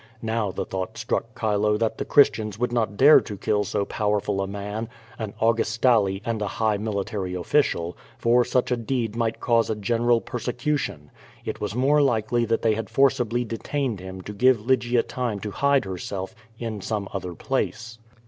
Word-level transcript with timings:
Now 0.23 0.51
the 0.51 0.65
thought 0.65 0.97
struck 0.97 1.39
Chilo 1.39 1.77
that 1.77 1.99
the 1.99 2.05
Christians 2.05 2.57
would 2.57 2.73
not 2.73 2.97
dare 2.97 3.21
to 3.21 3.37
kill 3.37 3.63
so 3.63 3.85
powerful 3.85 4.41
a 4.41 4.47
man, 4.47 4.89
an 5.19 5.35
Augustale, 5.39 6.23
antl 6.23 6.41
a 6.41 6.47
high 6.47 6.77
military 6.77 7.33
oflieiaK 7.33 7.93
for 8.17 8.43
such 8.43 8.71
a 8.71 8.77
deed 8.77 9.15
might 9.15 9.39
cause 9.39 9.69
a 9.69 9.75
general 9.75 10.19
persecution. 10.19 11.11
It 11.45 11.61
was 11.61 11.73
nuire 11.75 12.03
likely 12.03 12.45
that 12.45 12.63
they 12.63 12.73
had 12.73 12.89
forcibly 12.89 13.45
de 13.45 13.59
tained 13.59 13.99
him 13.99 14.21
to 14.21 14.33
give 14.33 14.59
Lygia 14.65 15.03
time 15.03 15.39
to 15.41 15.51
hide 15.51 15.85
herself 15.85 16.33
in 16.57 16.81
some 16.81 17.07
other 17.13 17.35
place. 17.35 17.99